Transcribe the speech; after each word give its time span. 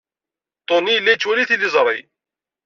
Tony 0.67 0.91
yella 0.93 1.11
yettwali 1.13 1.43
tiliẓri? 1.49 1.99